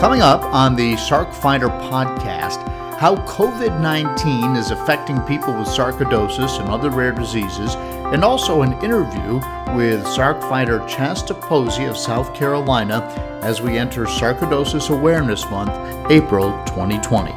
[0.00, 2.66] Coming up on the Sarc Fighter podcast,
[2.98, 8.72] how COVID 19 is affecting people with sarcoidosis and other rare diseases, and also an
[8.82, 9.34] interview
[9.76, 13.02] with Sarc Fighter Chasta Posey of South Carolina
[13.42, 15.72] as we enter Sarcoidosis Awareness Month,
[16.10, 17.32] April 2020.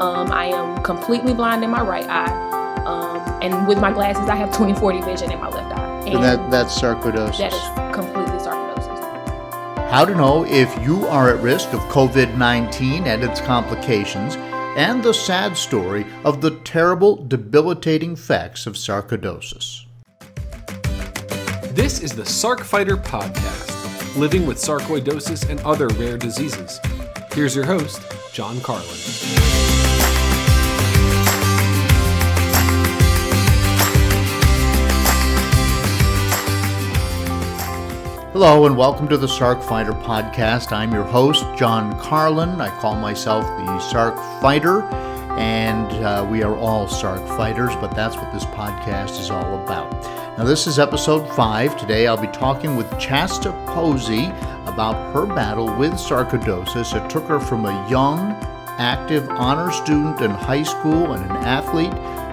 [0.00, 4.34] Um, I am completely blind in my right eye, um, and with my glasses, I
[4.34, 6.08] have 20/40 vision in my left eye.
[6.08, 7.38] And that, that's sarcoidosis.
[7.38, 7.79] that is sarcoidosis.
[9.90, 14.36] How to know if you are at risk of COVID 19 and its complications,
[14.76, 19.86] and the sad story of the terrible, debilitating effects of sarcoidosis.
[21.74, 26.78] This is the Sarc Fighter Podcast, living with sarcoidosis and other rare diseases.
[27.32, 28.00] Here's your host,
[28.32, 29.89] John Carlin.
[38.32, 40.70] Hello, and welcome to the Sarc Fighter Podcast.
[40.70, 42.60] I'm your host, John Carlin.
[42.60, 44.82] I call myself the Sarc Fighter,
[45.36, 49.90] and uh, we are all Sarc Fighters, but that's what this podcast is all about.
[50.38, 51.76] Now, this is episode five.
[51.76, 54.26] Today, I'll be talking with Chasta Posey
[54.66, 56.94] about her battle with sarcoidosis.
[56.94, 58.34] It took her from a young,
[58.78, 61.90] active honor student in high school and an athlete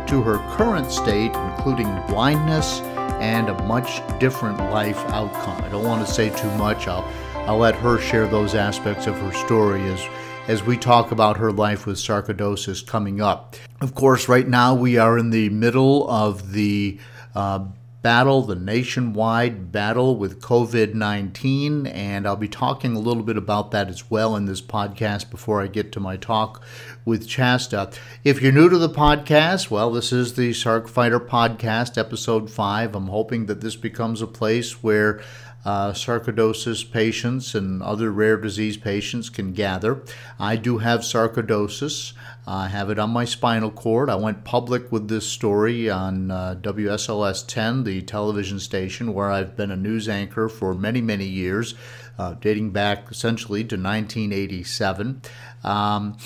[0.10, 2.82] to her current state, including blindness
[3.28, 5.62] and a much different life outcome.
[5.62, 6.88] I don't want to say too much.
[6.88, 7.06] I'll
[7.46, 10.08] I'll let her share those aspects of her story as
[10.48, 13.58] as we talk about her life with sarcoidosis coming up.
[13.82, 17.00] Of course, right now we are in the middle of the
[17.36, 17.66] uh,
[18.02, 23.72] battle, the nationwide battle with COVID 19, and I'll be talking a little bit about
[23.72, 26.62] that as well in this podcast before I get to my talk
[27.06, 27.94] with Chasta.
[28.24, 32.96] If you're new to the podcast, well, this is the Sarc Fighter Podcast, episode 5.
[32.96, 35.22] I'm hoping that this becomes a place where
[35.68, 40.02] uh, sarcoidosis patients and other rare disease patients can gather.
[40.40, 42.14] I do have sarcoidosis.
[42.48, 44.10] I have it on my spinal cord.
[44.10, 49.58] I went public with this story on uh, WSLS 10, the television station, where I've
[49.58, 51.76] been a news anchor for many, many years,
[52.18, 55.22] uh, dating back essentially to 1987.
[55.66, 56.18] Um,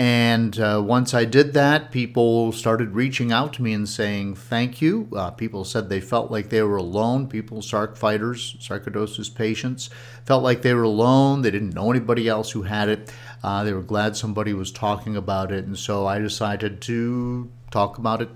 [0.00, 4.80] and uh, once I did that, people started reaching out to me and saying thank
[4.80, 5.10] you.
[5.14, 7.26] Uh, people said they felt like they were alone.
[7.26, 9.90] People, sarc fighters, sarcoidosis patients,
[10.24, 11.42] felt like they were alone.
[11.42, 13.12] They didn't know anybody else who had it.
[13.42, 15.66] Uh, they were glad somebody was talking about it.
[15.66, 18.30] And so I decided to talk about it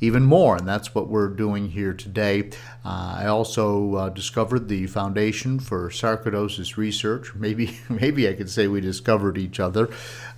[0.00, 2.50] even more, and that's what we're doing here today.
[2.84, 7.34] Uh, I also uh, discovered the Foundation for Sarcoidosis Research.
[7.34, 9.88] Maybe, maybe I could say we discovered each other,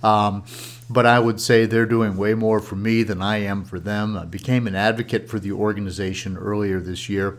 [0.03, 0.43] um,
[0.89, 4.17] but I would say they're doing way more for me than I am for them.
[4.17, 7.37] I became an advocate for the organization earlier this year,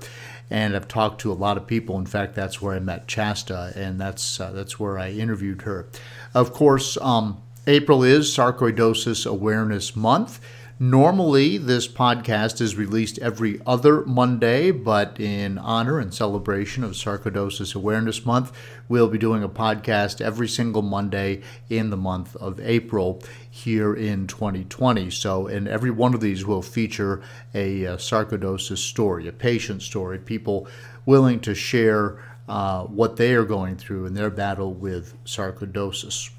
[0.49, 1.99] and I've talked to a lot of people.
[1.99, 5.89] In fact, that's where I met Chasta, and that's uh, that's where I interviewed her.
[6.35, 10.41] Of course, um, April is Sarcoidosis Awareness Month.
[10.83, 17.77] Normally, this podcast is released every other Monday, but in honor and celebration of Sarcoidosis
[17.77, 18.51] Awareness Month,
[18.89, 24.27] we'll be doing a podcast every single Monday in the month of April here in
[24.27, 25.09] 2020.
[25.11, 27.23] So, and every one of these will feature
[27.55, 30.67] a, uh sarcoidosis story, a patient story, people
[31.07, 36.31] willing to share uh, what they are going through in their battle with sarcoidosis.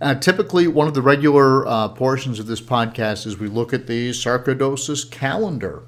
[0.00, 3.86] Uh, typically, one of the regular uh, portions of this podcast is we look at
[3.86, 5.82] the sarcoidosis calendar,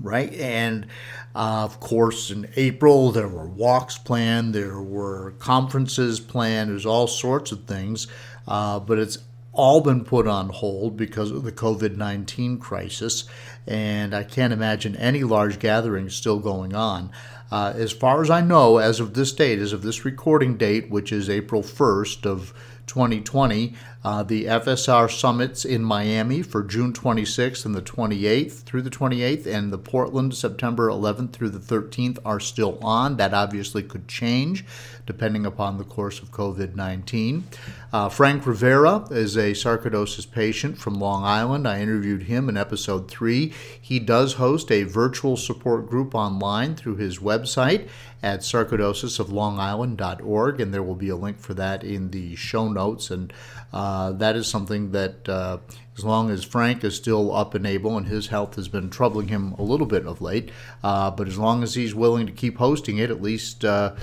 [0.00, 0.32] right?
[0.34, 0.86] And
[1.34, 7.08] uh, of course, in April, there were walks planned, there were conferences planned, there's all
[7.08, 8.06] sorts of things,
[8.46, 9.18] uh, but it's
[9.52, 13.24] all been put on hold because of the COVID 19 crisis.
[13.66, 17.10] And I can't imagine any large gatherings still going on.
[17.50, 20.90] Uh, as far as I know, as of this date, as of this recording date,
[20.90, 22.54] which is April 1st of
[22.86, 23.74] 2020,
[24.06, 29.46] uh, the FSR summits in Miami for June 26th and the 28th through the 28th,
[29.46, 33.16] and the Portland September 11th through the 13th are still on.
[33.16, 34.64] That obviously could change
[35.06, 37.48] depending upon the course of COVID 19.
[37.92, 41.66] Uh, Frank Rivera is a sarcoidosis patient from Long Island.
[41.66, 43.52] I interviewed him in episode three.
[43.80, 47.88] He does host a virtual support group online through his website
[48.22, 53.10] at sarcoidosisoflongisland.org, and there will be a link for that in the show notes.
[53.10, 53.32] And
[53.72, 55.58] uh, that is something that, uh,
[55.96, 59.28] as long as Frank is still up and able, and his health has been troubling
[59.28, 60.50] him a little bit of late,
[60.82, 63.94] uh, but as long as he's willing to keep hosting it, at least uh,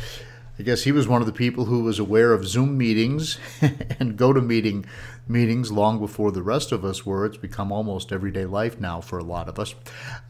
[0.57, 4.17] I guess he was one of the people who was aware of Zoom meetings and
[4.17, 4.85] GoToMeeting
[5.27, 7.25] meetings long before the rest of us were.
[7.25, 9.73] It's become almost everyday life now for a lot of us.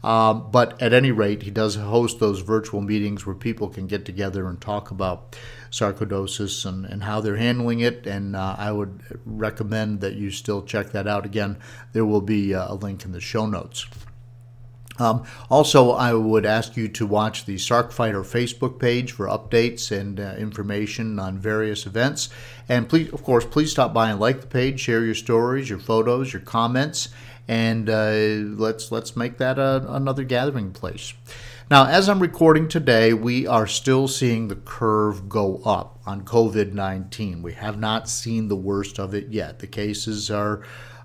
[0.02, 4.06] Um, but at any rate, he does host those virtual meetings where people can get
[4.06, 5.36] together and talk about
[5.74, 8.06] sarcoidosis and, and how they're handling it.
[8.06, 11.26] And uh, I would recommend that you still check that out.
[11.26, 11.58] Again,
[11.92, 13.86] there will be uh, a link in the show notes.
[14.96, 19.90] Um, also, I would ask you to watch the Sarc Fighter Facebook page for updates
[19.90, 22.28] and uh, information on various events.
[22.68, 25.80] And please, of course, please stop by and like the page, share your stories, your
[25.80, 27.08] photos, your comments,
[27.48, 28.12] and uh,
[28.56, 31.12] let's let's make that a, another gathering place.
[31.70, 36.74] Now, as I'm recording today, we are still seeing the curve go up on COVID
[36.74, 37.40] 19.
[37.40, 39.60] We have not seen the worst of it yet.
[39.60, 40.60] The cases are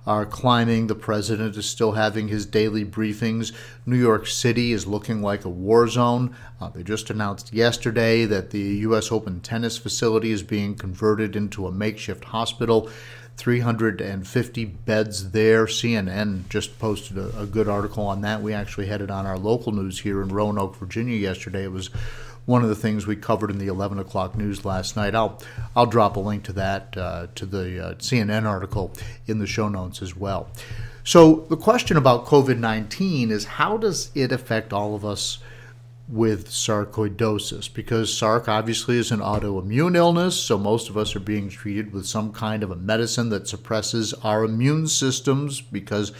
[0.05, 0.87] are climbing.
[0.87, 3.53] The president is still having his daily briefings.
[3.85, 6.35] New York City is looking like a war zone.
[6.59, 9.13] Uh, they just announced yesterday that the U.S.
[9.13, 12.89] Open tennis facility is being converted into a makeshift hospital.
[13.39, 15.65] 350 beds there.
[15.65, 18.41] CNN just posted a, a good article on that.
[18.41, 21.63] We actually had it on our local news here in Roanoke, Virginia yesterday.
[21.63, 21.87] It was
[22.45, 25.15] one of the things we covered in the 11 o'clock news last night.
[25.15, 25.41] I'll
[25.73, 28.91] I'll drop a link to that uh, to the uh, CNN article
[29.25, 30.49] in the show notes as well.
[31.05, 35.39] So the question about COVID-19 is how does it affect all of us
[36.09, 37.73] with sarcoidosis?
[37.73, 42.05] Because sarc obviously is an autoimmune illness, so most of us are being treated with
[42.05, 46.11] some kind of a medicine that suppresses our immune systems because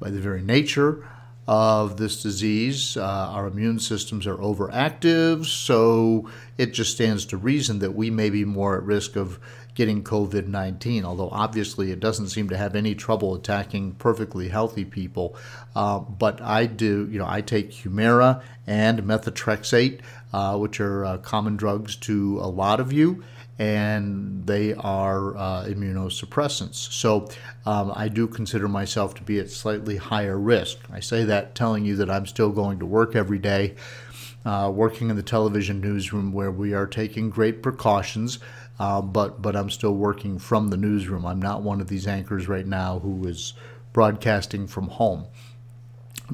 [0.00, 1.06] by the very nature
[1.48, 2.96] of this disease.
[2.96, 6.28] Uh, our immune systems are overactive, so
[6.58, 9.38] it just stands to reason that we may be more at risk of
[9.76, 14.84] getting COVID 19, although obviously it doesn't seem to have any trouble attacking perfectly healthy
[14.84, 15.36] people.
[15.76, 20.00] Uh, but I do, you know, I take Humira and methotrexate,
[20.32, 23.22] uh, which are uh, common drugs to a lot of you
[23.58, 26.74] and they are uh, immunosuppressants.
[26.74, 27.28] So
[27.64, 30.78] um, I do consider myself to be at slightly higher risk.
[30.92, 33.76] I say that telling you that I'm still going to work every day,
[34.44, 38.38] uh, working in the television newsroom where we are taking great precautions.
[38.78, 41.24] Uh, but but I'm still working from the newsroom.
[41.24, 43.54] I'm not one of these anchors right now who is
[43.92, 45.26] broadcasting from home.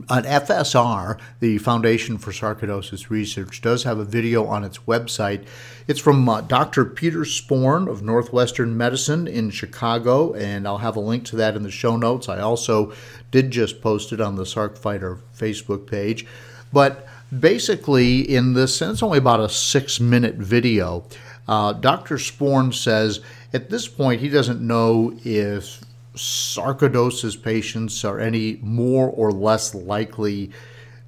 [0.09, 5.45] On FSR, the Foundation for Sarcoidosis Research does have a video on its website.
[5.87, 6.87] It's from uh, Dr.
[6.87, 11.63] Peter Sporn of Northwestern Medicine in Chicago, and I'll have a link to that in
[11.63, 12.31] the show notes.
[12.31, 12.95] I also
[13.31, 16.27] did just post it on the Sarc Fighter Facebook page.
[16.73, 17.07] But
[17.39, 21.05] basically, in this, and it's only about a six minute video,
[21.49, 22.17] uh, Dr.
[22.17, 23.21] Sporn says
[23.53, 25.81] at this point he doesn't know if
[26.15, 30.51] sarcoidosis patients are any more or less likely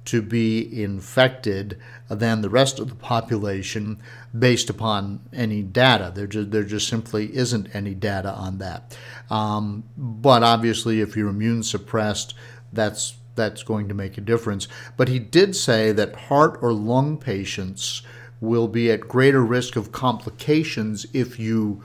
[0.05, 1.79] to be infected
[2.09, 3.99] than the rest of the population
[4.37, 6.11] based upon any data.
[6.13, 8.95] There just, there just simply isn't any data on that.
[9.29, 12.35] Um, but obviously, if you're immune suppressed,
[12.71, 14.67] that's that's going to make a difference.
[14.95, 18.01] But he did say that heart or lung patients
[18.45, 21.81] will be at greater risk of complications if you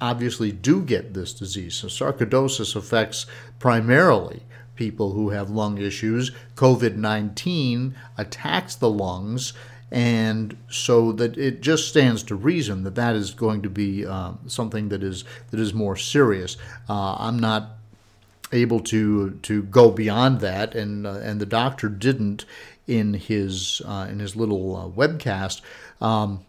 [0.00, 1.74] obviously do get this disease.
[1.74, 3.26] So sarcoidosis affects
[3.58, 4.42] primarily
[4.74, 6.32] people who have lung issues.
[6.56, 9.52] COVID 19 attacks the lungs,
[9.90, 14.32] and so that it just stands to reason that that is going to be uh,
[14.46, 16.56] something that is that is more serious.
[16.88, 17.78] Uh, I'm not
[18.52, 22.44] able to to go beyond that, and uh, and the doctor didn't
[22.86, 25.60] in his uh, in his little uh, webcast.
[26.00, 26.40] Um,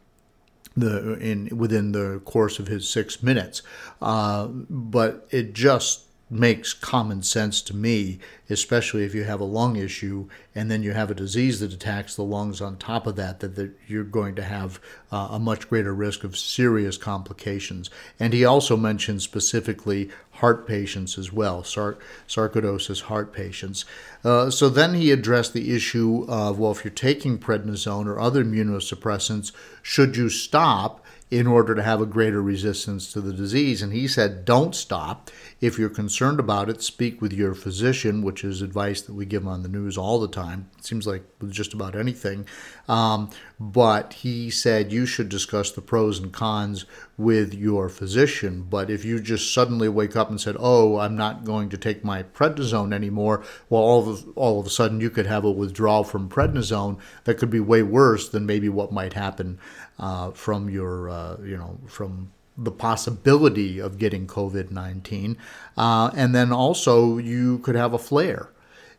[0.76, 3.62] the in within the course of his six minutes.
[4.02, 9.76] Uh, but it just makes common sense to me, especially if you have a lung
[9.76, 13.40] issue and then you have a disease that attacks the lungs on top of that,
[13.40, 14.80] that, that you're going to have
[15.12, 17.90] uh, a much greater risk of serious complications.
[18.20, 21.98] And he also mentioned specifically heart patients as well, sar-
[22.28, 23.86] sarcoidosis heart patients.
[24.24, 28.44] Uh, so then he addressed the issue of well, if you're taking prednisone or other
[28.44, 31.03] immunosuppressants, should you stop?
[31.32, 33.82] In order to have a greater resistance to the disease.
[33.82, 35.32] And he said, don't stop.
[35.62, 39.48] If you're concerned about it, speak with your physician, which is advice that we give
[39.48, 40.70] on the news all the time.
[40.78, 42.46] It seems like with just about anything.
[42.88, 46.86] Um, but he said you should discuss the pros and cons
[47.18, 48.68] with your physician.
[48.70, 52.04] But if you just suddenly wake up and said, "Oh, I'm not going to take
[52.04, 56.04] my prednisone anymore," well, all of all of a sudden you could have a withdrawal
[56.04, 59.60] from prednisone that could be way worse than maybe what might happen
[60.04, 65.38] uh, from your, uh, you know, from the possibility of getting COVID 19.
[65.78, 68.50] Uh, and then also, you could have a flare.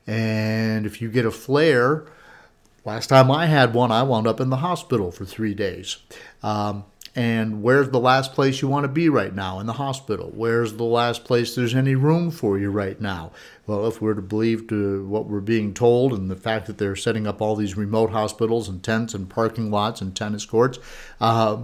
[0.07, 2.07] And if you get a flare,
[2.87, 5.99] last time I had one, I wound up in the hospital for three days.
[6.43, 9.61] Um, And where's the last place you want to be right now?
[9.61, 10.33] In the hospital.
[10.35, 13.31] Where's the last place there's any room for you right now?
[13.67, 16.97] Well, if we're to believe to what we're being told and the fact that they're
[16.97, 20.79] setting up all these remote hospitals and tents and parking lots and tennis courts,
[21.21, 21.59] uh,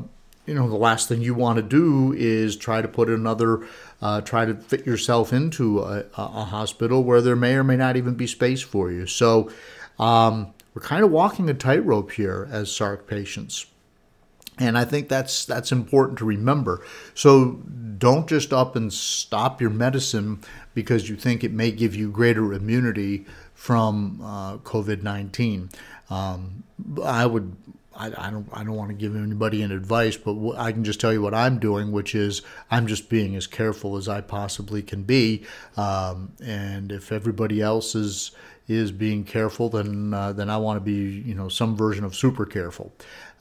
[0.47, 3.67] you know, the last thing you want to do is try to put another,
[4.01, 7.97] uh, try to fit yourself into a, a, hospital where there may or may not
[7.97, 9.07] even be space for you.
[9.07, 9.51] So
[9.99, 13.67] um, we're kind of walking a tightrope here as SARC patients.
[14.61, 16.85] And I think that's that's important to remember.
[17.15, 17.63] So
[17.99, 20.41] don't just up and stop your medicine
[20.75, 23.25] because you think it may give you greater immunity
[23.55, 25.71] from uh, COVID nineteen.
[26.11, 26.65] Um,
[27.03, 27.57] I would.
[27.97, 28.49] I, I, don't.
[28.53, 31.35] I don't want to give anybody an advice, but I can just tell you what
[31.35, 35.45] I'm doing, which is I'm just being as careful as I possibly can be.
[35.77, 38.31] Um, and if everybody else is
[38.71, 42.15] is being careful, then uh, then I want to be you know some version of
[42.15, 42.93] super careful.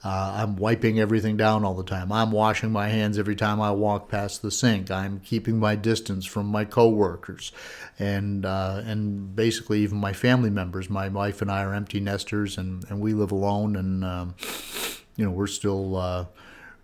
[0.02, 2.10] Uh, I'm wiping everything down all the time.
[2.10, 4.90] I'm washing my hands every time I walk past the sink.
[4.90, 7.52] I'm keeping my distance from my coworkers,
[7.98, 10.90] and uh, and basically even my family members.
[10.90, 14.34] My wife and I are empty nesters, and, and we live alone, and um,
[15.16, 16.24] you know we're still uh,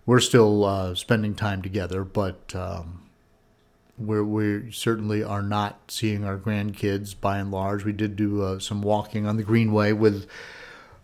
[0.04, 2.54] we're still uh, spending time together, but.
[2.54, 3.02] Um,
[3.98, 7.84] we we certainly are not seeing our grandkids by and large.
[7.84, 10.26] We did do uh, some walking on the Greenway with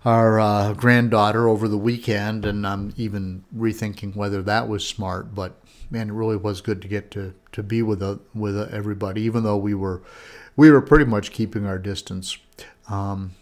[0.04, 5.34] our uh, granddaughter over the weekend, and I'm even rethinking whether that was smart.
[5.34, 8.58] But man, it really was good to get to, to be with a, uh, with
[8.72, 10.02] everybody, even though we were
[10.56, 12.36] we were pretty much keeping our distance.
[12.88, 13.32] Um,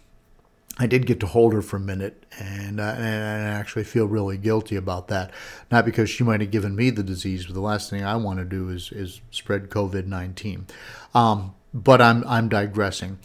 [0.81, 4.07] I did get to hold her for a minute, and, uh, and I actually feel
[4.07, 5.29] really guilty about that.
[5.69, 8.39] Not because she might have given me the disease, but the last thing I want
[8.39, 10.65] to do is is spread COVID nineteen.
[11.13, 13.19] Um, but I'm I'm digressing.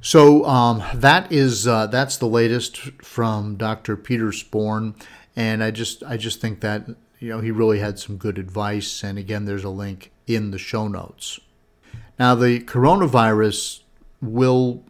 [0.00, 3.96] So um, that is uh, that's the latest from Dr.
[3.96, 4.94] Peter Sporn,
[5.34, 6.86] and I just I just think that
[7.18, 9.02] you know he really had some good advice.
[9.02, 11.40] And again, there's a link in the show notes.
[12.16, 13.80] Now the coronavirus
[14.22, 14.84] will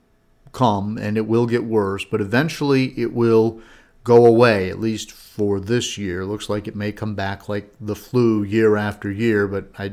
[0.56, 3.60] come and it will get worse, but eventually it will
[4.04, 6.24] go away, at least for this year.
[6.24, 9.92] Looks like it may come back like the flu year after year, but I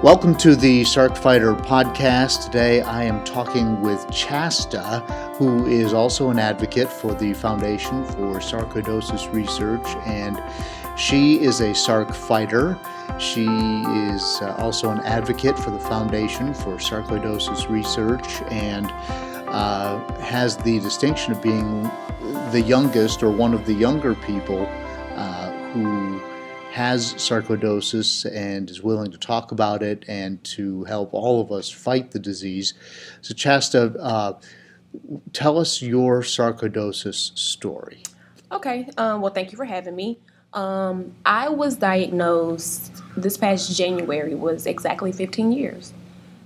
[0.04, 2.46] Welcome to the Sarc Fighter podcast.
[2.46, 5.02] Today I am talking with Chasta,
[5.38, 10.42] who is also an advocate for the Foundation for Sarcoidosis Research, and
[10.98, 12.80] she is a Sarc fighter.
[13.20, 18.92] She is uh, also an advocate for the Foundation for Sarcoidosis Research and
[19.50, 21.84] uh, has the distinction of being
[22.52, 24.68] the youngest or one of the younger people
[25.16, 26.20] uh, who
[26.72, 31.70] has sarcoidosis and is willing to talk about it and to help all of us
[31.70, 32.74] fight the disease.
[33.22, 34.34] So, Chasta, uh,
[35.34, 38.04] tell us your sarcoidosis story.
[38.52, 38.90] Okay.
[38.98, 40.20] Um, well, thank you for having me.
[40.54, 45.94] Um, I was diagnosed this past January was exactly 15 years.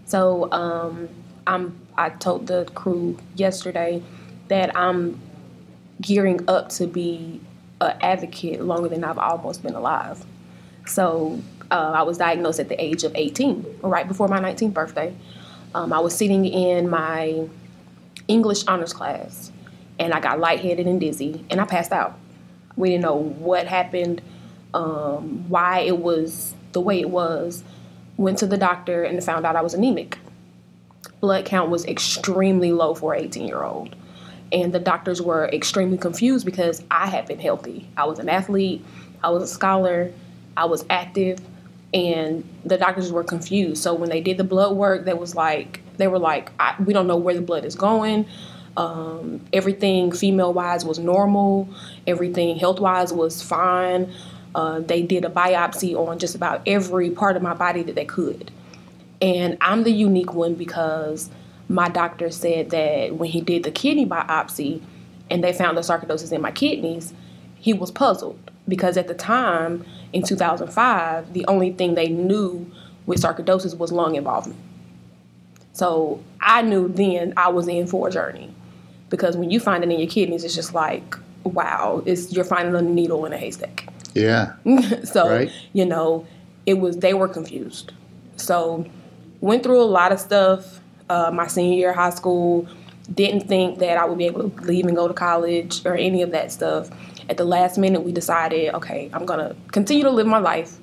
[0.05, 1.09] So um,
[1.47, 1.79] I'm.
[1.97, 4.01] I told the crew yesterday
[4.47, 5.19] that I'm
[6.01, 7.39] gearing up to be
[7.79, 10.25] an advocate longer than I've almost been alive.
[10.87, 15.13] So uh, I was diagnosed at the age of 18, right before my 19th birthday.
[15.75, 17.47] Um, I was sitting in my
[18.27, 19.51] English honors class,
[19.99, 22.17] and I got lightheaded and dizzy, and I passed out.
[22.75, 24.21] We didn't know what happened,
[24.73, 27.63] um, why it was the way it was.
[28.17, 30.17] Went to the doctor and found out I was anemic.
[31.19, 33.95] Blood count was extremely low for an 18 year old.
[34.51, 37.87] And the doctors were extremely confused because I had been healthy.
[37.95, 38.83] I was an athlete,
[39.23, 40.11] I was a scholar,
[40.57, 41.39] I was active,
[41.93, 43.81] and the doctors were confused.
[43.81, 46.51] So when they did the blood work, they was like, they were like,
[46.83, 48.25] we don't know where the blood is going.
[48.77, 51.69] Um, everything female wise was normal.
[52.07, 54.11] Everything health wise was fine.
[54.55, 58.05] Uh, they did a biopsy on just about every part of my body that they
[58.05, 58.51] could.
[59.21, 61.29] And I'm the unique one because
[61.69, 64.81] my doctor said that when he did the kidney biopsy
[65.29, 67.13] and they found the sarcoidosis in my kidneys,
[67.55, 72.69] he was puzzled because at the time in 2005, the only thing they knew
[73.05, 74.59] with sarcoidosis was lung involvement.
[75.73, 78.53] So I knew then I was in for a journey
[79.09, 82.75] because when you find it in your kidneys, it's just like, wow, it's you're finding
[82.75, 83.87] a needle in a haystack.
[84.13, 84.53] Yeah.
[85.03, 85.51] so right.
[85.73, 86.27] you know,
[86.65, 87.93] it was they were confused.
[88.37, 88.85] So
[89.39, 90.79] went through a lot of stuff.
[91.09, 92.67] Uh, my senior year of high school,
[93.13, 96.21] didn't think that I would be able to leave and go to college or any
[96.21, 96.89] of that stuff.
[97.29, 100.77] At the last minute, we decided, okay, I'm gonna continue to live my life,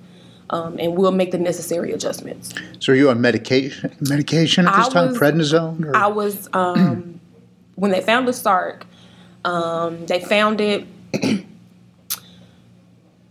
[0.50, 2.54] um, and we'll make the necessary adjustments.
[2.80, 3.94] So, are you on medication?
[4.00, 5.84] Medication at this I time, was, prednisone?
[5.86, 5.96] Or?
[5.96, 6.48] I was.
[6.52, 7.20] Um,
[7.74, 8.82] when they found the Sarc,
[9.44, 10.86] um, they found it.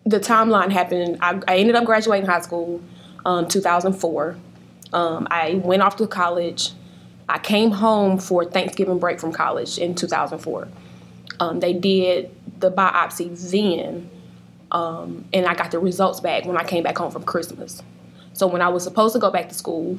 [0.06, 1.18] the timeline happened.
[1.22, 2.82] I, I, ended up graduating high school,
[3.26, 4.38] um, 2004.
[4.94, 6.72] Um, I went off to college.
[7.28, 10.70] I came home for Thanksgiving break from college in 2004.
[11.40, 14.10] Um, they did the biopsy then,
[14.72, 17.82] um, and I got the results back when I came back home from Christmas.
[18.34, 19.98] So when I was supposed to go back to school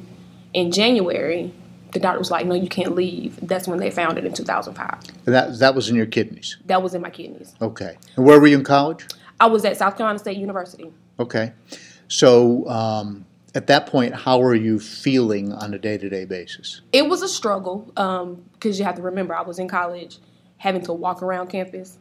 [0.53, 1.53] in January,
[1.91, 4.93] the doctor was like, "No, you can't leave." That's when they found it in 2005.
[5.25, 6.57] And that that was in your kidneys.
[6.65, 7.55] That was in my kidneys.
[7.61, 7.97] Okay.
[8.15, 9.05] And where were you in college?
[9.39, 10.91] I was at South Carolina State University.
[11.19, 11.53] Okay.
[12.07, 16.81] So um, at that point, how are you feeling on a day to day basis?
[16.91, 20.19] It was a struggle because um, you have to remember I was in college,
[20.57, 21.97] having to walk around campus,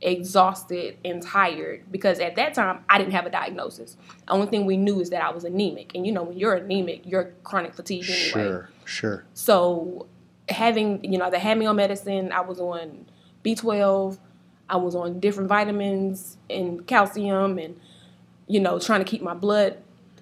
[0.00, 3.96] exhausted and tired because at that time I didn't have a diagnosis.
[4.26, 6.54] The only thing we knew is that I was anemic, and you know when you're
[6.54, 8.30] anemic, you're chronic fatigue anyway.
[8.30, 9.24] Sure, sure.
[9.34, 10.06] So
[10.48, 12.32] having you know they had me on medicine.
[12.32, 13.06] I was on
[13.44, 14.18] B12.
[14.70, 17.78] I was on different vitamins and calcium, and
[18.46, 19.78] you know trying to keep my blood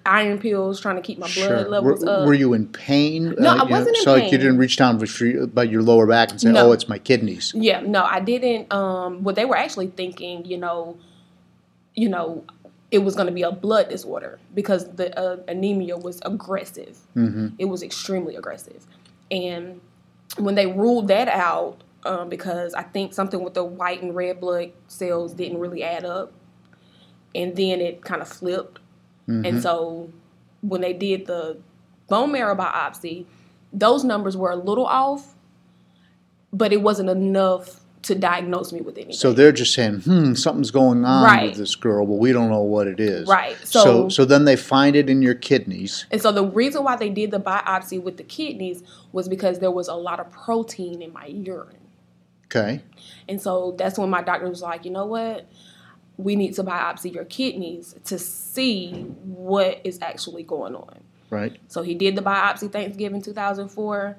[0.07, 1.69] iron pills, trying to keep my blood sure.
[1.69, 2.27] levels were, up.
[2.27, 3.35] Were you in pain?
[3.37, 4.03] No, uh, I wasn't know, in so pain.
[4.03, 4.95] So like you didn't reach down
[5.41, 6.69] about your lower back and say, no.
[6.69, 8.71] "Oh, it's my kidneys." Yeah, no, I didn't.
[8.73, 10.97] Um, well, they were actually thinking, you know,
[11.93, 12.43] you know,
[12.91, 16.97] it was going to be a blood disorder because the uh, anemia was aggressive.
[17.15, 17.49] Mm-hmm.
[17.59, 18.85] It was extremely aggressive,
[19.29, 19.81] and
[20.37, 24.39] when they ruled that out, um, because I think something with the white and red
[24.39, 26.31] blood cells didn't really add up,
[27.35, 28.79] and then it kind of flipped
[29.27, 29.45] Mm-hmm.
[29.45, 30.11] And so
[30.61, 31.57] when they did the
[32.07, 33.25] bone marrow biopsy,
[33.73, 35.35] those numbers were a little off,
[36.53, 39.13] but it wasn't enough to diagnose me with anything.
[39.13, 41.49] So they're just saying, hmm, something's going on right.
[41.49, 43.27] with this girl, but we don't know what it is.
[43.27, 43.57] Right.
[43.65, 46.05] So, so, so then they find it in your kidneys.
[46.09, 49.71] And so the reason why they did the biopsy with the kidneys was because there
[49.71, 51.75] was a lot of protein in my urine.
[52.45, 52.81] Okay.
[53.27, 55.45] And so that's when my doctor was like, you know what?
[56.17, 58.91] We need to biopsy your kidneys to see
[59.23, 60.99] what is actually going on.
[61.29, 61.59] Right.
[61.67, 64.17] So he did the biopsy Thanksgiving 2004.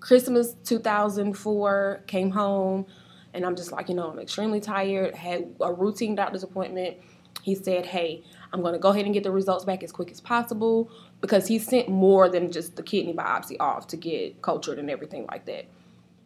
[0.00, 2.86] Christmas 2004 came home
[3.32, 5.14] and I'm just like, you know, I'm extremely tired.
[5.14, 6.96] Had a routine doctor's appointment.
[7.42, 10.10] He said, "Hey, I'm going to go ahead and get the results back as quick
[10.10, 14.78] as possible because he sent more than just the kidney biopsy off to get cultured
[14.78, 15.66] and everything like that."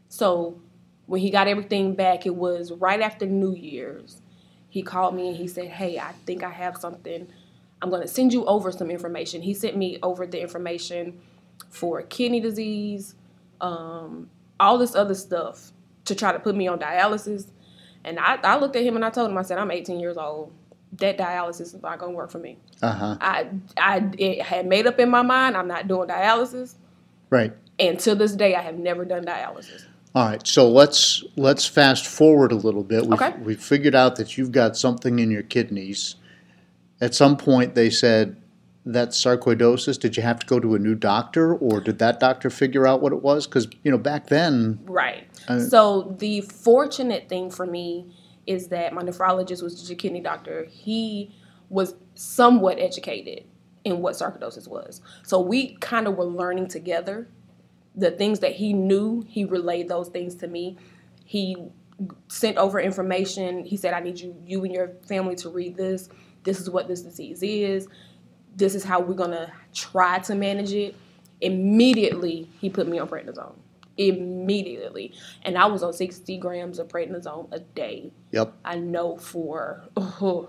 [0.08, 0.60] So,
[1.06, 4.22] when he got everything back, it was right after New Year's
[4.70, 7.28] he called me and he said, Hey, I think I have something.
[7.82, 9.42] I'm going to send you over some information.
[9.42, 11.20] He sent me over the information
[11.68, 13.14] for kidney disease,
[13.60, 15.72] um, all this other stuff
[16.04, 17.48] to try to put me on dialysis.
[18.04, 20.16] And I, I looked at him and I told him, I said, I'm 18 years
[20.16, 20.52] old.
[20.98, 22.58] That dialysis is not going to work for me.
[22.82, 23.16] Uh-huh.
[23.20, 26.74] I, I had made up in my mind, I'm not doing dialysis.
[27.28, 27.52] Right.
[27.78, 29.84] And to this day, I have never done dialysis.
[30.14, 33.06] All right, so let's let's fast forward a little bit.
[33.06, 33.32] We've, okay.
[33.38, 36.16] we figured out that you've got something in your kidneys.
[37.00, 38.36] At some point, they said
[38.84, 40.00] that's sarcoidosis.
[40.00, 43.00] Did you have to go to a new doctor, or did that doctor figure out
[43.00, 43.46] what it was?
[43.46, 45.28] Because you know back then, right.
[45.46, 48.12] Uh, so the fortunate thing for me
[48.46, 50.64] is that my nephrologist was just a kidney doctor.
[50.64, 51.32] He
[51.68, 53.44] was somewhat educated
[53.84, 55.00] in what sarcoidosis was.
[55.22, 57.28] So we kind of were learning together.
[57.96, 60.76] The things that he knew, he relayed those things to me.
[61.24, 61.56] He
[62.28, 63.64] sent over information.
[63.64, 66.08] He said, I need you, you and your family to read this.
[66.44, 67.88] This is what this disease is.
[68.56, 70.94] This is how we're gonna try to manage it.
[71.40, 73.54] Immediately, he put me on prednisone.
[73.98, 75.12] Immediately.
[75.42, 78.12] And I was on 60 grams of prednisone a day.
[78.32, 78.54] Yep.
[78.64, 79.84] I know for.
[79.96, 80.48] Oh,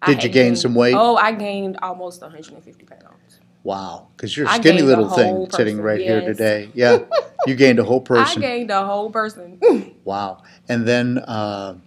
[0.00, 0.94] I Did you had gain gained- some weight?
[0.96, 3.40] Oh, I gained almost 150 pounds.
[3.64, 4.08] Wow.
[4.16, 6.70] Because you're a I skinny little thing sitting person, right here today.
[6.74, 6.98] Yeah.
[7.46, 8.44] you gained a whole person.
[8.44, 9.60] I gained a whole person.
[10.04, 10.42] Wow.
[10.68, 11.78] And then, uh,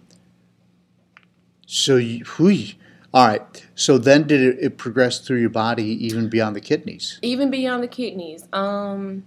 [1.66, 2.74] so you, whew.
[3.14, 3.66] all right.
[3.76, 7.20] So then did it, it progress through your body even beyond the kidneys?
[7.22, 8.44] Even beyond the kidneys.
[8.52, 9.24] Um,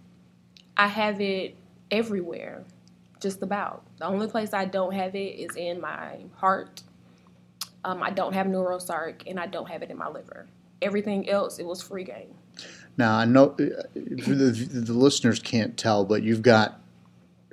[0.75, 1.55] I have it
[1.89, 2.65] everywhere,
[3.21, 3.85] just about.
[3.97, 6.83] The only place I don't have it is in my heart.
[7.85, 10.47] Um, I don't have neurosarc, and I don't have it in my liver.
[10.81, 12.33] Everything else, it was free game.
[12.97, 13.55] Now, I know uh,
[13.95, 16.79] the, the listeners can't tell, but you've got,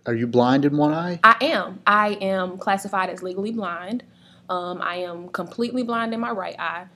[0.07, 1.21] are you blind in one eye?
[1.23, 1.81] I am.
[1.87, 4.03] I am classified as legally blind.
[4.49, 6.87] Um, I am completely blind in my right eye.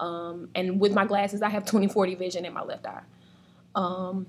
[0.00, 3.02] Um, and with my glasses, I have 20 40 vision in my left eye.
[3.74, 4.26] Um,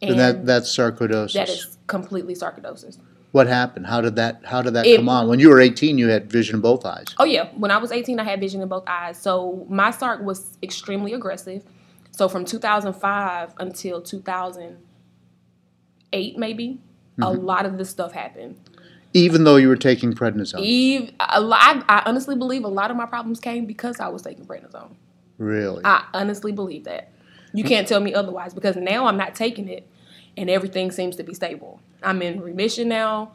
[0.00, 1.32] and And that, that's sarcoidosis.
[1.32, 2.98] that is completely sarcoidosis.
[3.32, 3.86] What happened?
[3.86, 5.28] How did that, how did that It- come on?
[5.28, 7.06] When you were 18, you had vision in both eyes.
[7.18, 7.48] Oh, yeah.
[7.56, 9.18] When I was 18, I had vision in both eyes.
[9.18, 11.64] So my sarc was extremely aggressive.
[12.18, 16.80] So from 2005 until 2008, maybe,
[17.20, 17.44] a Mm-hmm.
[17.44, 18.56] lot of this stuff happened.
[19.14, 20.58] Even though you were taking prednisone.
[20.60, 24.08] Eve, a lot, I, I honestly believe a lot of my problems came because I
[24.08, 24.96] was taking prednisone.
[25.38, 25.82] really?
[25.84, 27.12] I honestly believe that.
[27.54, 29.88] You can't tell me otherwise because now I'm not taking it
[30.36, 31.80] and everything seems to be stable.
[32.02, 33.30] I'm in remission now,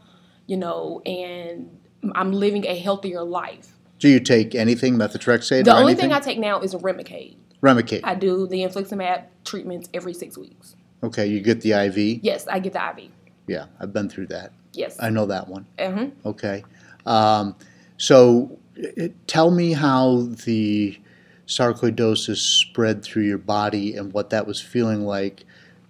[0.46, 1.70] you know, and
[2.16, 3.70] I'm living a healthier life.
[4.00, 6.10] Do you take anything, methotrexate The or only anything?
[6.10, 7.38] thing I take now is Remicade.
[7.64, 8.02] Remicade.
[8.04, 10.76] I do the infliximab treatments every six weeks.
[11.02, 12.20] okay, you get the IV?
[12.24, 13.10] Yes, I get the IV.
[13.48, 14.52] Yeah, I've been through that.
[14.74, 14.98] Yes.
[15.00, 15.66] I know that one.
[15.80, 16.64] uh Okay.
[17.06, 17.56] Um,
[17.98, 21.00] so uh, tell me how the
[21.48, 25.46] sarcoidosis spread through your body and what that was feeling like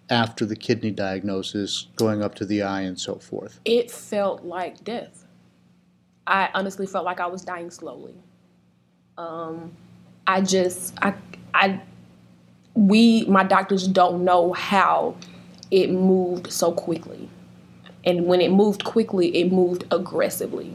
[0.10, 3.60] after the kidney diagnosis, going up to the eye and so forth.
[3.66, 5.26] It felt like death.
[6.28, 8.16] I honestly felt like I was dying slowly.
[9.18, 9.72] Um,
[10.28, 11.14] I just, I,
[11.54, 11.80] I,
[12.74, 15.16] we, my doctors don't know how
[15.72, 17.30] it moved so quickly.
[18.06, 20.74] And when it moved quickly, it moved aggressively.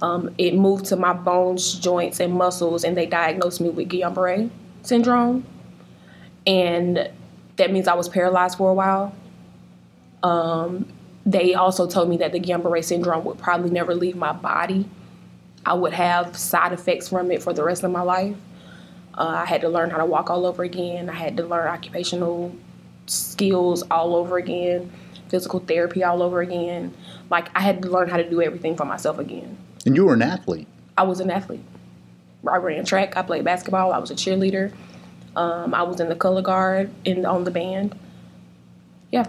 [0.00, 4.50] Um, it moved to my bones, joints, and muscles, and they diagnosed me with Guillain-Barré
[4.82, 5.44] syndrome.
[6.46, 7.10] And
[7.56, 9.14] that means I was paralyzed for a while.
[10.22, 10.88] Um,
[11.24, 14.88] they also told me that the Guillain-Barré syndrome would probably never leave my body.
[15.64, 18.36] I would have side effects from it for the rest of my life.
[19.14, 21.10] Uh, I had to learn how to walk all over again.
[21.10, 22.54] I had to learn occupational
[23.06, 24.90] skills all over again,
[25.28, 26.94] physical therapy all over again.
[27.30, 29.58] Like I had to learn how to do everything for myself again.
[29.84, 30.68] And you were an athlete.
[30.96, 31.64] I was an athlete.
[32.48, 33.16] I ran track.
[33.16, 33.92] I played basketball.
[33.92, 34.72] I was a cheerleader.
[35.36, 37.98] Um, I was in the color guard and on the band.
[39.10, 39.26] Yeah,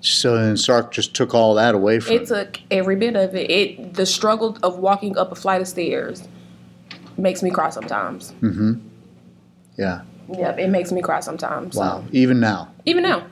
[0.00, 3.50] So and Sarc just took all that away from it took every bit of it.
[3.50, 6.26] It the struggle of walking up a flight of stairs
[7.18, 8.32] makes me cry sometimes.
[8.40, 8.74] Mm-hmm.
[9.76, 10.02] Yeah.
[10.32, 11.74] Yep, it makes me cry sometimes.
[11.74, 12.04] So, Wow.
[12.12, 12.68] Even now.
[12.84, 13.26] even now.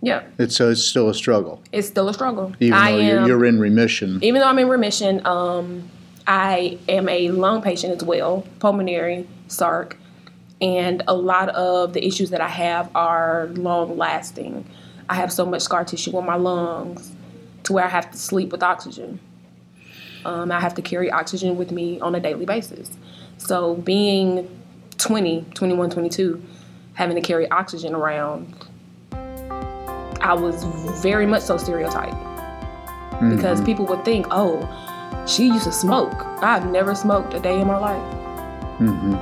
[0.00, 1.60] Yeah, It's so it's still a struggle.
[1.72, 2.52] it's still a struggle.
[2.60, 4.20] Even I though am, you're, you're in remission.
[4.22, 5.90] even though I'm in remission, um,
[6.24, 9.96] I am a lung patient as well, pulmonary SARC,
[10.60, 14.64] and a lot of the issues that I have are long lasting.
[15.08, 17.10] I have so much scar tissue on my lungs
[17.64, 19.18] to where I have to sleep with oxygen.
[20.28, 22.90] Um, I have to carry oxygen with me on a daily basis.
[23.38, 24.46] So being
[24.98, 26.42] 20, 21, 22,
[26.92, 28.52] having to carry oxygen around,
[30.20, 30.64] I was
[31.02, 32.16] very much so stereotyped
[33.34, 34.60] because people would think, oh,
[35.26, 36.12] she used to smoke.
[36.42, 38.14] I've never smoked a day in my life.
[38.78, 39.14] hmm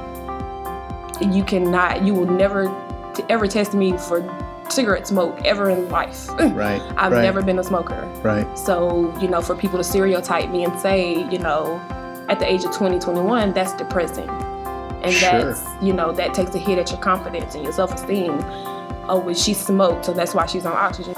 [1.33, 2.67] You cannot, you will never
[3.15, 4.23] t- ever test me for
[4.73, 6.29] cigarette smoke ever in life.
[6.57, 6.81] Right.
[6.97, 8.01] I've right, never been a smoker.
[8.23, 8.47] Right.
[8.59, 11.77] So, you know, for people to stereotype me and say, you know,
[12.29, 14.29] at the age of 20, 21, that's depressing.
[15.03, 15.53] And Sure.
[15.53, 18.39] that's, you know, that takes a hit at your confidence and your self esteem.
[19.09, 21.15] Oh, well, she smoked, so that's why she's on oxygen.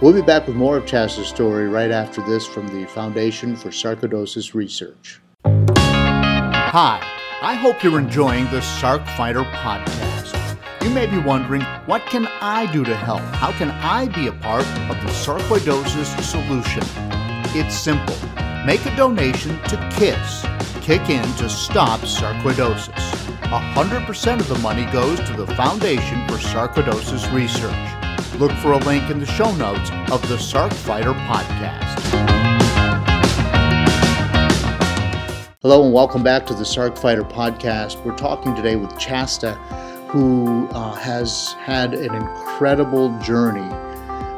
[0.00, 3.68] We'll be back with more of Chaz's story right after this from the Foundation for
[3.70, 5.20] Sarcoidosis Research.
[5.44, 7.00] Hi,
[7.42, 10.17] I hope you're enjoying the Sarc Fighter podcast.
[10.82, 13.20] You may be wondering, what can I do to help?
[13.34, 16.82] How can I be a part of the sarcoidosis solution?
[17.56, 18.14] It's simple.
[18.64, 20.46] make a donation to KISS,
[20.80, 22.92] Kick In to Stop Sarcoidosis.
[23.42, 28.38] 100% of the money goes to the Foundation for Sarcoidosis Research.
[28.38, 31.98] Look for a link in the show notes of the Sarc Fighter podcast.
[35.60, 38.02] Hello and welcome back to the Sarc Fighter podcast.
[38.04, 39.58] We're talking today with Chasta,
[40.08, 43.68] who uh, has had an incredible journey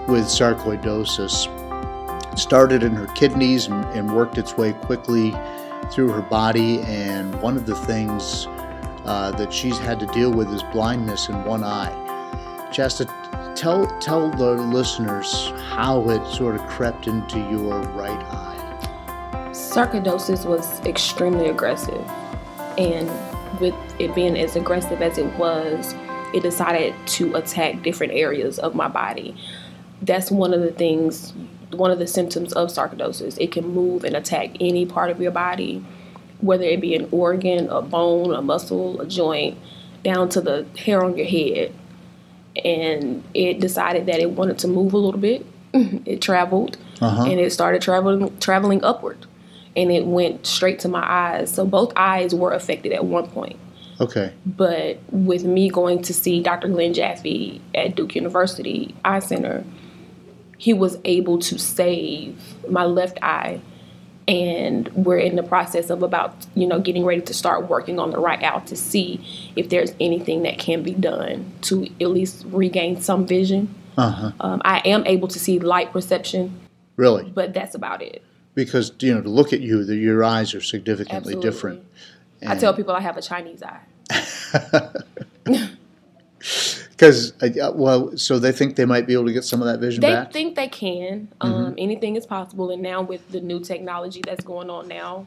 [0.07, 1.47] with sarcoidosis.
[2.33, 5.35] It started in her kidneys and, and, worked its way quickly
[5.93, 6.81] through her body.
[6.83, 8.47] And one of the things
[9.05, 11.93] uh, that she's had to deal with is blindness in one eye.
[12.73, 13.07] Chasta,
[13.57, 18.51] tell tell the listeners how it sort of crept into your right eye
[19.71, 22.05] sarcoidosis was extremely aggressive.
[22.77, 23.09] And
[23.61, 25.95] with it being as aggressive as it was,
[26.33, 29.37] it decided to attack different areas of my body.
[30.03, 31.35] That's one of the things,
[31.71, 33.37] one of the symptoms of sarcoidosis.
[33.39, 35.85] It can move and attack any part of your body,
[36.41, 39.59] whether it be an organ, a bone, a muscle, a joint,
[40.03, 41.75] down to the hair on your head.
[42.65, 45.45] And it decided that it wanted to move a little bit.
[45.73, 47.23] it traveled uh-huh.
[47.23, 49.25] and it started traveling traveling upward
[49.77, 51.53] and it went straight to my eyes.
[51.53, 53.57] So both eyes were affected at one point.
[54.01, 54.33] Okay.
[54.47, 56.69] But with me going to see Dr.
[56.69, 59.65] Glenn Jaffe at Duke University Eye Center,
[60.57, 63.61] he was able to save my left eye.
[64.27, 68.11] And we're in the process of about, you know, getting ready to start working on
[68.11, 72.45] the right eye to see if there's anything that can be done to at least
[72.49, 73.75] regain some vision.
[73.99, 74.31] Uh-huh.
[74.41, 76.61] Um, I am able to see light perception.
[76.97, 77.29] Really?
[77.29, 78.23] But that's about it
[78.55, 81.51] because you know to look at you, the, your eyes are significantly Absolutely.
[81.51, 81.85] different.
[82.41, 83.81] And I tell people I have a Chinese eye.
[87.01, 89.81] Because uh, well, so they think they might be able to get some of that
[89.81, 90.29] vision they back.
[90.29, 91.29] They think they can.
[91.41, 91.75] Um, mm-hmm.
[91.79, 95.27] Anything is possible, and now with the new technology that's going on now,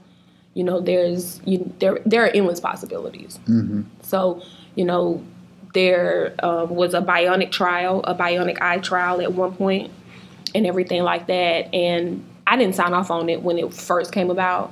[0.54, 3.40] you know, there's you there there are endless possibilities.
[3.48, 3.82] Mm-hmm.
[4.04, 4.44] So
[4.76, 5.24] you know,
[5.74, 9.92] there um, was a bionic trial, a bionic eye trial at one point,
[10.54, 14.30] and everything like that, and I didn't sign off on it when it first came
[14.30, 14.72] about.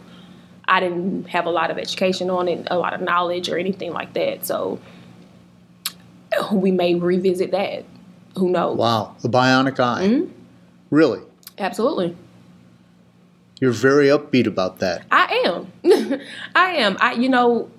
[0.71, 3.91] I didn't have a lot of education on it, a lot of knowledge or anything
[3.91, 4.45] like that.
[4.45, 4.79] So
[6.53, 7.83] we may revisit that.
[8.37, 8.77] Who knows?
[8.77, 10.07] Wow, the bionic eye.
[10.07, 10.31] Mm-hmm.
[10.89, 11.19] Really?
[11.57, 12.15] Absolutely.
[13.59, 15.03] You're very upbeat about that.
[15.11, 15.71] I am.
[16.55, 16.95] I am.
[17.01, 17.69] I you know,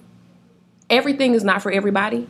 [0.91, 2.29] everything is not for everybody.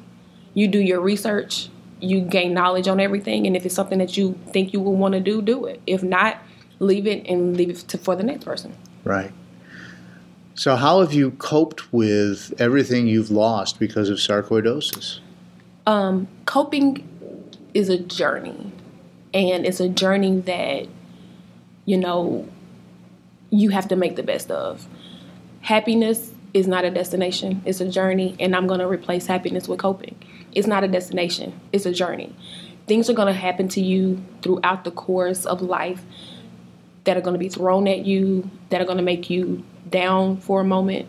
[0.55, 4.38] You do your research, you gain knowledge on everything, and if it's something that you
[4.53, 5.83] think you will want to do, do it.
[5.88, 6.38] If not,
[6.79, 8.77] leave it and leave it to, for the next person.
[9.03, 9.33] Right.
[10.54, 15.20] So, how have you coped with everything you've lost because of sarcoidosis?
[15.86, 17.08] Um, coping
[17.72, 18.70] is a journey,
[19.32, 20.88] and it's a journey that
[21.86, 22.48] you know
[23.50, 24.86] you have to make the best of.
[25.62, 29.78] Happiness is not a destination; it's a journey, and I'm going to replace happiness with
[29.78, 30.16] coping.
[30.52, 32.36] It's not a destination; it's a journey.
[32.86, 36.04] Things are going to happen to you throughout the course of life
[37.04, 40.36] that are going to be thrown at you, that are going to make you down
[40.36, 41.08] for a moment.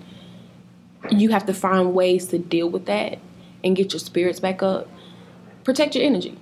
[1.11, 3.19] You have to find ways to deal with that
[3.63, 4.87] and get your spirits back up.
[5.63, 6.37] Protect your energy.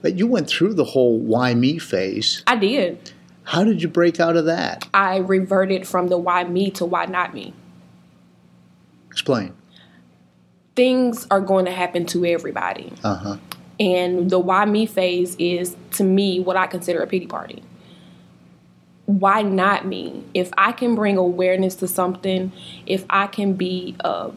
[0.00, 2.42] But you went through the whole why me phase.
[2.46, 3.12] I did.
[3.44, 4.86] How did you break out of that?
[4.94, 7.54] I reverted from the why me to why not me.
[9.10, 9.54] Explain.
[10.74, 12.92] Things are going to happen to everybody.
[13.02, 13.36] Uh huh.
[13.80, 17.62] And the why me phase is, to me, what I consider a pity party
[19.20, 20.24] why not me?
[20.32, 22.52] If I can bring awareness to something,
[22.86, 24.30] if I can be a,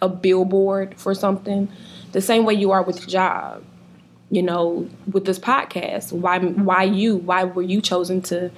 [0.00, 1.68] a billboard for something,
[2.12, 3.64] the same way you are with your job,
[4.30, 7.16] you know, with this podcast, why why you?
[7.16, 8.50] Why were you chosen to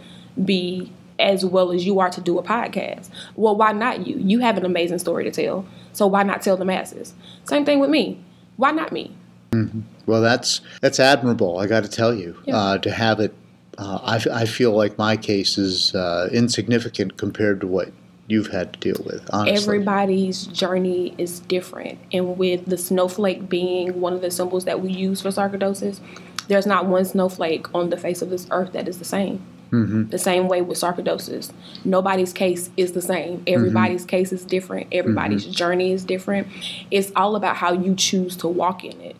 [0.44, 3.08] be as well as you are to do a podcast?
[3.36, 4.16] Well, why not you?
[4.16, 7.14] You have an amazing story to tell, so why not tell the masses?
[7.44, 8.18] Same thing with me.
[8.56, 9.14] Why not me?
[9.52, 9.80] Mm-hmm.
[10.06, 11.58] Well, that's that's admirable.
[11.58, 12.56] I got to tell you, yeah.
[12.56, 13.34] uh, to have it
[13.78, 17.92] uh, I, I, feel like my case is uh, insignificant compared to what
[18.26, 19.28] you've had to deal with.
[19.32, 24.80] Honestly, everybody's journey is different, and with the snowflake being one of the symbols that
[24.80, 26.00] we use for sarcoidosis,
[26.48, 29.44] there's not one snowflake on the face of this earth that is the same.
[29.70, 30.10] Mm-hmm.
[30.10, 31.50] The same way with sarcoidosis,
[31.84, 33.42] nobody's case is the same.
[33.46, 34.08] Everybody's mm-hmm.
[34.08, 34.86] case is different.
[34.92, 35.52] Everybody's mm-hmm.
[35.52, 36.46] journey is different.
[36.92, 39.16] It's all about how you choose to walk in it.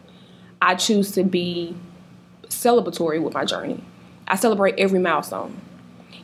[0.62, 1.74] I choose to be
[2.48, 3.82] celebratory with my journey.
[4.28, 5.60] I celebrate every milestone.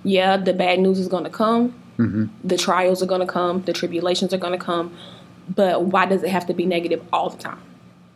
[0.03, 1.75] Yeah, the bad news is going to come.
[1.99, 2.27] Mm-hmm.
[2.43, 3.63] The trials are going to come.
[3.63, 4.97] The tribulations are going to come.
[5.55, 7.61] But why does it have to be negative all the time?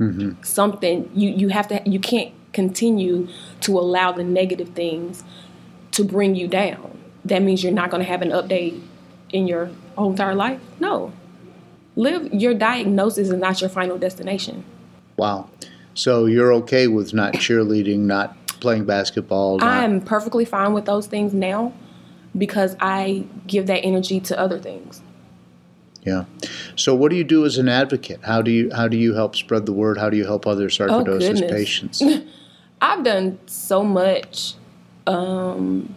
[0.00, 0.42] Mm-hmm.
[0.42, 3.28] Something you you have to you can't continue
[3.60, 5.22] to allow the negative things
[5.92, 6.98] to bring you down.
[7.24, 8.80] that means you're not going to have an update
[9.30, 10.60] in your whole entire life.
[10.78, 11.12] No.
[11.96, 14.64] Live your diagnosis is not your final destination.
[15.16, 15.48] Wow.
[15.94, 19.58] So you're okay with not cheerleading, not playing basketball?
[19.58, 19.68] Not...
[19.68, 21.72] I'm perfectly fine with those things now
[22.36, 25.02] because I give that energy to other things.
[26.02, 26.24] Yeah.
[26.76, 28.20] So what do you do as an advocate?
[28.22, 29.98] How do you how do you help spread the word?
[29.98, 32.02] How do you help other sarcoidosis oh, patients?
[32.80, 34.54] I've done so much
[35.06, 35.94] um,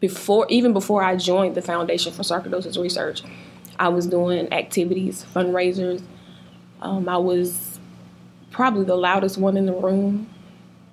[0.00, 3.22] before even before I joined the Foundation for Sarcoidosis Research.
[3.78, 6.02] I was doing activities, fundraisers.
[6.80, 7.78] Um, I was
[8.50, 10.28] probably the loudest one in the room.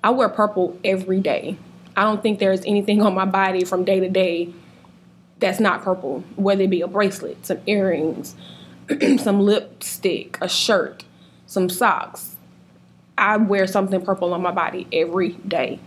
[0.04, 1.56] I wear purple every day.
[1.96, 4.52] I don't think there's anything on my body from day to day
[5.40, 8.36] that's not purple, whether it be a bracelet, some earrings,
[9.16, 11.04] some lipstick, a shirt,
[11.46, 12.36] some socks.
[13.16, 15.80] I wear something purple on my body every day.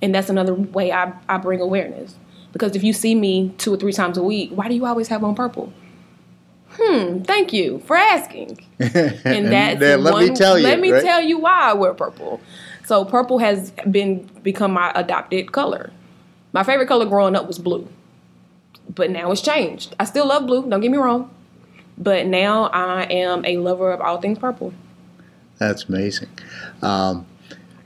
[0.00, 2.14] And that's another way I, I bring awareness.
[2.52, 5.08] Because if you see me two or three times a week, why do you always
[5.08, 5.72] have on purple?
[6.70, 8.64] Hmm, thank you for asking.
[8.78, 10.64] And that's let one, me tell you.
[10.64, 11.02] Let me right?
[11.02, 12.40] tell you why I wear purple.
[12.86, 15.90] So purple has been become my adopted color.
[16.52, 17.88] My favorite color growing up was blue.
[18.88, 19.96] But now it's changed.
[19.98, 21.28] I still love blue, don't get me wrong.
[21.98, 24.72] But now I am a lover of all things purple.
[25.58, 26.28] That's amazing.
[26.80, 27.26] Um,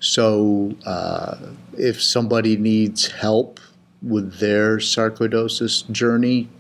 [0.01, 1.37] so, uh,
[1.79, 3.59] if somebody needs help
[4.03, 6.51] with their sarcoidosis journey,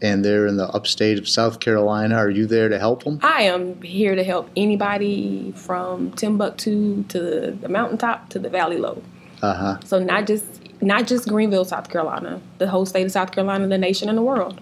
[0.00, 2.16] and they're in the upstate of South Carolina.
[2.16, 3.18] Are you there to help them?
[3.22, 9.02] I am here to help anybody from Timbuktu to the mountaintop to the valley low.
[9.42, 9.78] Uh huh.
[9.84, 10.44] So not just
[10.80, 14.22] not just Greenville, South Carolina, the whole state of South Carolina, the nation, and the
[14.22, 14.60] world.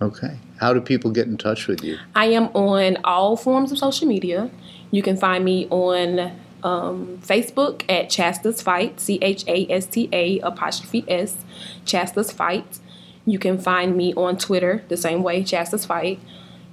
[0.00, 0.38] Okay.
[0.58, 1.98] How do people get in touch with you?
[2.14, 4.50] I am on all forms of social media.
[4.90, 10.08] You can find me on um, Facebook at Chasta's Fight, C H A S T
[10.12, 11.36] A apostrophe S,
[11.84, 12.78] Chasta's Fight.
[13.24, 16.20] You can find me on Twitter the same way, Chasta's Fight.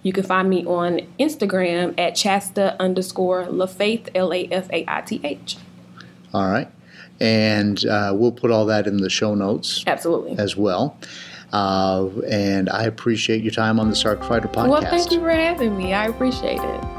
[0.02, 5.02] You can find me on Instagram at Chasta underscore LaFaith, L A F A I
[5.02, 5.58] T H.
[6.34, 6.70] All right.
[7.20, 9.84] And uh, we'll put all that in the show notes.
[9.86, 10.38] Absolutely.
[10.38, 10.98] As well.
[11.52, 14.70] Uh, and I appreciate your time on the Sarc Fighter podcast.
[14.70, 15.94] Well, thank you for having me.
[15.94, 16.99] I appreciate it.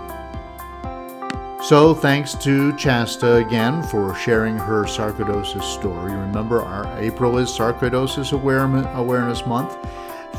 [1.63, 6.13] So, thanks to Chasta again for sharing her sarcoidosis story.
[6.15, 9.77] Remember, our April is Sarcoidosis Awareness Month.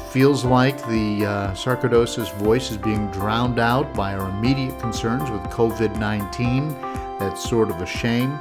[0.09, 5.41] Feels like the uh, sarcoidosis voice is being drowned out by our immediate concerns with
[5.43, 6.69] COVID 19.
[7.19, 8.39] That's sort of a shame.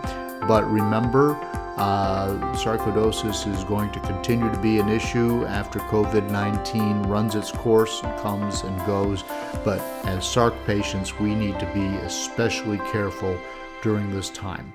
[0.48, 1.34] But remember,
[1.80, 7.50] uh, sarcoidosis is going to continue to be an issue after COVID 19 runs its
[7.50, 9.24] course and comes and goes.
[9.64, 13.34] But as SARC patients, we need to be especially careful
[13.82, 14.74] during this time.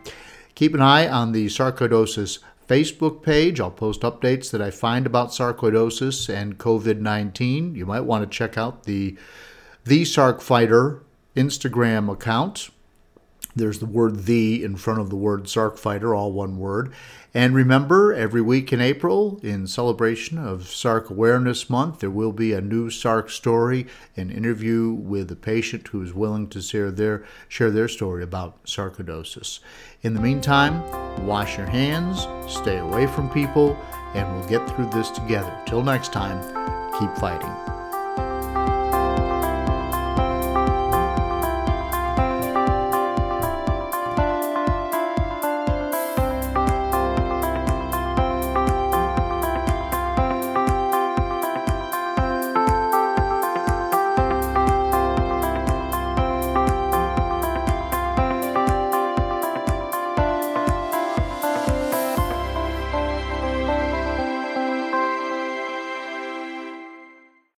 [0.55, 3.59] Keep an eye on the sarcoidosis Facebook page.
[3.59, 7.75] I'll post updates that I find about sarcoidosis and COVID 19.
[7.75, 9.15] You might want to check out the
[9.83, 11.03] The Sarc Fighter
[11.35, 12.71] Instagram account.
[13.55, 16.91] There's the word the in front of the word Sarc Fighter, all one word.
[17.33, 22.53] And remember, every week in April, in celebration of Sarc Awareness Month, there will be
[22.53, 27.25] a new Sarc story, an interview with a patient who is willing to share their,
[27.47, 29.59] share their story about sarcoidosis.
[30.01, 30.81] In the meantime,
[31.25, 33.77] wash your hands, stay away from people,
[34.13, 35.57] and we'll get through this together.
[35.65, 36.41] Till next time,
[36.99, 37.74] keep fighting.